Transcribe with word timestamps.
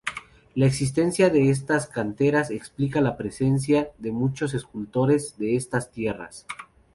La 0.55 0.65
existencia 0.65 1.29
de 1.29 1.51
estas 1.51 1.85
canteras 1.87 2.49
explica 2.49 3.01
la 3.01 3.17
presencia 3.17 3.91
de 3.99 4.11
muchos 4.11 4.55
escultores 4.55 5.35
en 5.39 5.55
estas 5.55 5.91
tierras. 5.91 6.47